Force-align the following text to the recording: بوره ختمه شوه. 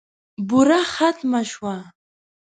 بوره 0.49 0.81
ختمه 0.93 1.41
شوه. 1.51 1.75